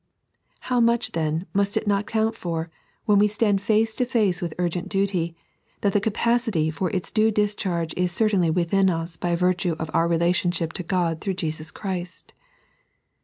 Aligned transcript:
How 0.61 0.79
much, 0.79 1.11
then, 1.11 1.45
must 1.53 1.77
it 1.77 1.85
not 1.85 2.07
count 2.07 2.35
for, 2.35 2.71
when 3.05 3.19
we 3.19 3.27
stand 3.27 3.61
face 3.61 3.95
to 3.97 4.03
face 4.03 4.41
with 4.41 4.55
urgent 4.57 4.89
duty, 4.89 5.35
that 5.81 5.93
the 5.93 6.01
capacity 6.01 6.71
for 6.71 6.89
its 6.89 7.11
due 7.11 7.29
discharge 7.29 7.93
is 7.95 8.11
certainly 8.11 8.49
within 8.49 8.89
us 8.89 9.15
by 9.15 9.35
virtue 9.35 9.75
of 9.77 9.91
our 9.93 10.07
relationship 10.07 10.73
to 10.73 10.81
God 10.81 11.21
through 11.21 11.35
Jesus 11.35 11.69
Christ 11.69 12.33